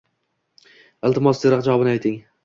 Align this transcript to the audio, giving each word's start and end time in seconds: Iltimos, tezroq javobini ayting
Iltimos, 1.09 1.41
tezroq 1.43 1.61
javobini 1.67 1.93
ayting 1.99 2.17